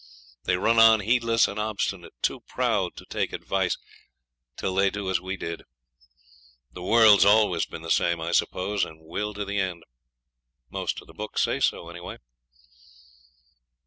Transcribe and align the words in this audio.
They 0.45 0.57
run 0.57 0.79
on 0.79 1.01
heedless 1.01 1.47
and 1.47 1.59
obstinate, 1.59 2.13
too 2.23 2.39
proud 2.39 2.95
to 2.97 3.05
take 3.05 3.31
advice, 3.31 3.77
till 4.57 4.73
they 4.73 4.89
do 4.89 5.11
as 5.11 5.21
we 5.21 5.37
did. 5.37 5.61
The 6.71 6.81
world's 6.81 7.23
always 7.23 7.67
been 7.67 7.83
the 7.83 7.91
same, 7.91 8.19
I 8.19 8.31
suppose, 8.31 8.83
and 8.83 8.99
will 9.05 9.35
to 9.35 9.45
the 9.45 9.59
end. 9.59 9.83
Most 10.71 11.01
of 11.01 11.07
the 11.07 11.13
books 11.13 11.43
say 11.43 11.59
so, 11.59 11.87
anyway. 11.87 12.17